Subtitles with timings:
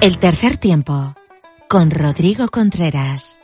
[0.00, 1.16] El tercer tiempo
[1.68, 3.36] con Rodrigo Contreras.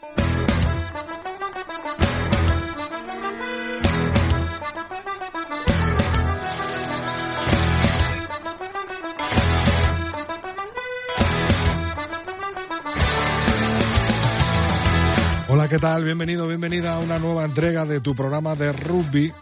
[15.48, 16.04] Hola, ¿qué tal?
[16.04, 19.32] Bienvenido, bienvenida a una nueva entrega de tu programa de rugby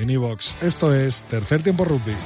[0.00, 0.60] en iVox.
[0.64, 2.16] Esto es Tercer Tiempo Rugby.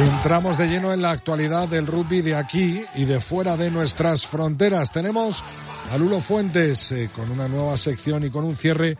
[0.00, 4.26] Entramos de lleno en la actualidad del rugby de aquí y de fuera de nuestras
[4.26, 4.90] fronteras.
[4.90, 5.44] Tenemos
[5.90, 8.96] a Lulo Fuentes eh, con una nueva sección y con un cierre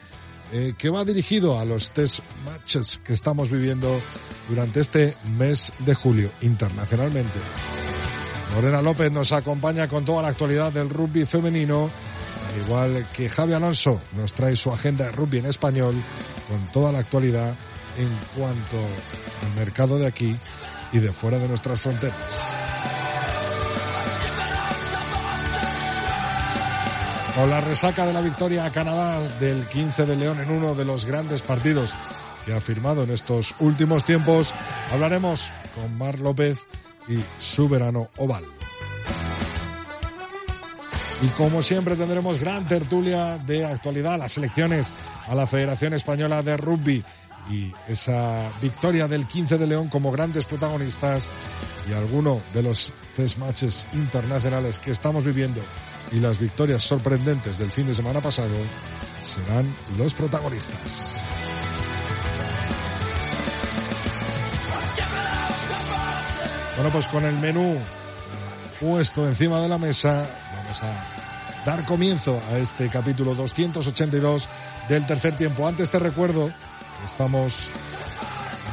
[0.53, 3.99] eh, que va dirigido a los test matches que estamos viviendo
[4.47, 7.39] durante este mes de julio internacionalmente.
[8.55, 11.89] Lorena López nos acompaña con toda la actualidad del rugby femenino,
[12.51, 15.95] al igual que Javi Alonso nos trae su agenda de rugby en español
[16.47, 17.55] con toda la actualidad
[17.97, 20.37] en cuanto al mercado de aquí
[20.93, 22.17] y de fuera de nuestras fronteras.
[27.35, 30.85] Con la resaca de la victoria a Canadá del 15 de León en uno de
[30.85, 31.95] los grandes partidos
[32.45, 34.53] que ha firmado en estos últimos tiempos,
[34.93, 36.61] hablaremos con Mar López
[37.09, 38.45] y su verano oval.
[41.23, 44.93] Y como siempre tendremos gran tertulia de actualidad, las elecciones
[45.29, 47.05] a la Federación Española de Rugby
[47.49, 51.33] y esa victoria del 15 de León como grandes protagonistas
[51.89, 55.61] y alguno de los tres matches internacionales que estamos viviendo
[56.13, 58.55] y las victorias sorprendentes del fin de semana pasado
[59.23, 61.15] serán los protagonistas.
[66.77, 67.77] Bueno, pues con el menú
[68.81, 70.27] puesto encima de la mesa,
[70.57, 74.49] vamos a dar comienzo a este capítulo 282
[74.89, 75.69] del tercer tiempo.
[75.69, 76.51] Antes te recuerdo
[77.05, 77.71] Estamos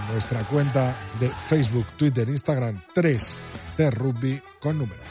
[0.07, 3.41] en nuestra cuenta de Facebook, Twitter, Instagram 3
[3.77, 5.05] de rugby con números.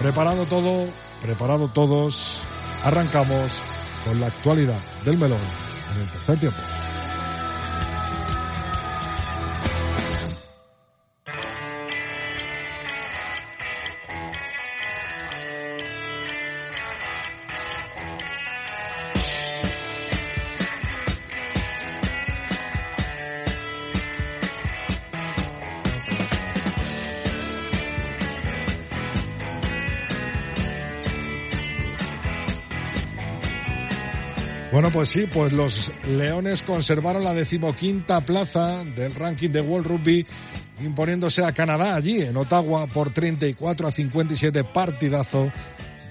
[0.00, 0.88] Preparado todo,
[1.22, 2.42] preparado todos,
[2.84, 3.62] arrancamos
[4.04, 5.38] con la actualidad del melón
[5.94, 6.81] en el tercer tiempo.
[34.72, 40.26] Bueno, pues sí, pues los Leones conservaron la decimoquinta plaza del ranking de World Rugby,
[40.80, 45.52] imponiéndose a Canadá allí en Ottawa por 34 a 57 partidazo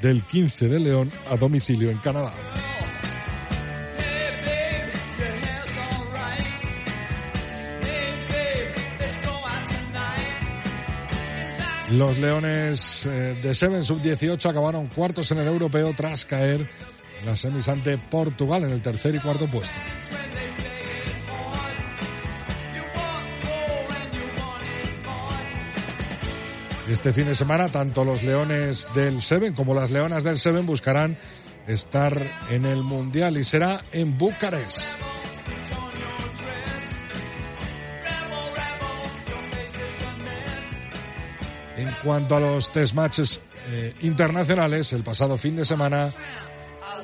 [0.03, 2.31] del 15 de León a domicilio en Canadá.
[11.89, 16.69] Los Leones eh, de Seven Sub-18 acabaron cuartos en el europeo tras caer
[17.21, 19.75] en las semis ante Portugal en el tercer y cuarto puesto.
[26.89, 31.17] Este fin de semana, tanto los Leones del Seven como las Leonas del Seven buscarán
[31.65, 35.01] estar en el Mundial y será en Bucarest.
[41.77, 46.11] En cuanto a los test matches eh, internacionales, el pasado fin de semana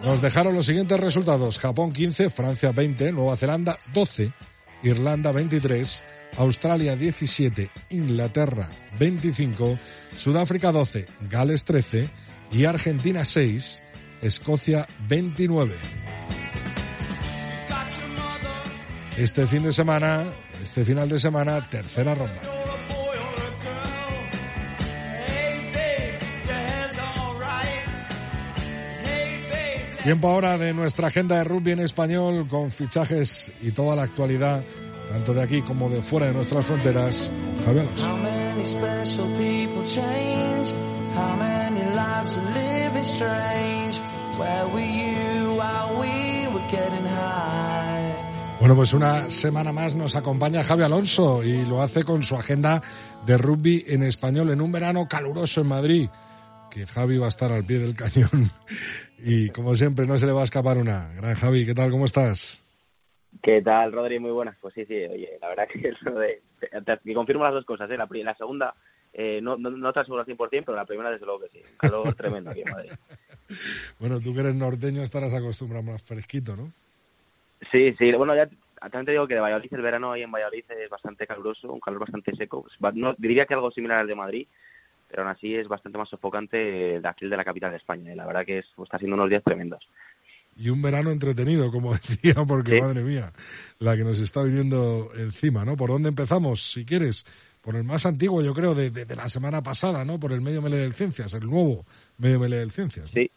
[0.04, 1.60] nos dejaron los siguientes resultados.
[1.60, 4.32] Japón 15, Francia 20, Nueva Zelanda 12,
[4.84, 6.04] Irlanda 23,
[6.38, 9.78] Australia 17, Inglaterra 25,
[10.16, 12.10] Sudáfrica 12, Gales 13
[12.52, 13.82] y Argentina 6,
[14.22, 15.76] Escocia 29.
[19.18, 20.24] Este fin de semana,
[20.62, 22.57] este final de semana, tercera ronda.
[30.08, 34.64] Tiempo ahora de nuestra agenda de rugby en español con fichajes y toda la actualidad
[35.12, 37.30] tanto de aquí como de fuera de nuestras fronteras,
[37.66, 37.86] Javier.
[48.62, 52.82] Bueno, pues una semana más nos acompaña Javi Alonso y lo hace con su agenda
[53.26, 56.10] de rugby en español en un verano caluroso en Madrid,
[56.72, 58.54] que Javi va a estar al pie del cañón
[59.20, 61.14] y como siempre no se le va a escapar una.
[61.16, 61.92] Gran Javi, ¿qué tal?
[61.92, 62.64] ¿Cómo estás?
[63.42, 64.20] ¿Qué tal, Rodri?
[64.20, 64.58] Muy buenas.
[64.62, 66.42] Pues sí, sí, oye, la verdad que eso de...
[66.86, 67.98] Te, confirmo las dos cosas, ¿eh?
[67.98, 68.74] La, la segunda
[69.14, 71.62] eh, no, no, no te aseguro al 100%, pero la primera desde luego que sí.
[71.72, 72.92] Un calor tremendo aquí en Madrid.
[74.00, 76.72] Bueno, tú que eres norteño estarás acostumbrado más fresquito, ¿no?
[77.72, 78.12] Sí, sí.
[78.14, 78.48] Bueno, ya
[78.80, 81.80] también te digo que de Valladolid el verano ahí en Valladolid es bastante caluroso, un
[81.80, 82.68] calor bastante seco.
[82.94, 84.48] No, diría que algo similar al de Madrid,
[85.08, 88.12] pero aún así es bastante más sofocante de aquel de la capital de España.
[88.12, 89.88] Y la verdad que es, está siendo unos días tremendos.
[90.56, 93.32] Y un verano entretenido, como decía, porque madre mía,
[93.80, 95.78] la que nos está viniendo encima, ¿no?
[95.78, 97.26] ¿Por dónde empezamos, si quieres?
[97.62, 100.20] Por el más antiguo, yo creo, de, de, la semana pasada, ¿no?
[100.20, 101.86] Por el medio mele del Ciencias, el nuevo
[102.18, 103.10] medio mele del Ciencias.
[103.12, 103.30] Sí,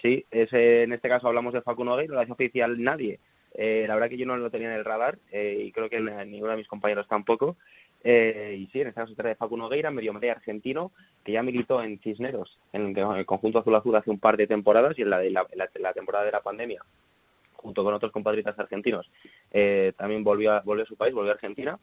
[0.00, 3.20] sí, ese, en este caso hablamos de Facundo Gay, no lo hace oficial nadie,
[3.54, 6.00] eh, la verdad que yo no lo tenía en el radar eh, y creo que
[6.00, 7.56] ninguno de mis compañeros tampoco.
[8.04, 10.92] Eh, y sí, en este se trata de Facu Nogueira, medio medio argentino,
[11.24, 14.98] que ya militó en Cisneros, en el, conjunto azul azul hace un par de temporadas
[14.98, 16.84] y en la, de la, la, temporada de la pandemia,
[17.54, 19.08] junto con otros compatriotas argentinos,
[19.96, 21.78] también volvió a, volvió a su país, volvió a Argentina.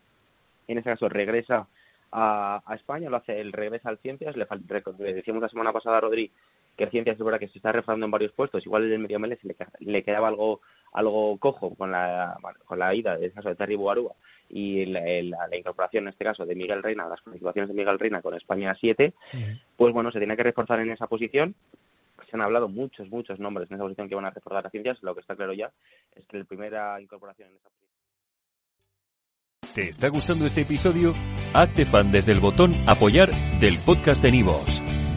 [0.67, 1.67] En este caso regresa
[2.11, 4.45] a, España, lo hace, el regresa al Ciencias, le,
[4.99, 6.31] le decíamos la semana pasada a Rodri
[6.79, 9.37] que Ciencias es verdad que se está reforzando en varios puestos, igual el medio mele
[9.43, 10.61] le, le quedaba algo
[10.93, 14.15] algo cojo con la, con la ida, del caso de Terry Buarúa
[14.49, 18.21] y la, la, incorporación, en este caso, de Miguel Reina, las participaciones de Miguel Reina
[18.21, 19.13] con España 7,
[19.77, 21.55] pues bueno, se tiene que reforzar en esa posición.
[22.29, 25.01] Se han hablado muchos, muchos nombres en esa posición que van a reforzar a ciencias.
[25.01, 25.71] Lo que está claro ya
[26.15, 27.89] es que la primera incorporación en esa posición.
[29.73, 31.13] ¿Te está gustando este episodio?
[31.53, 34.81] Hazte fan desde el botón Apoyar del podcast de Nivos.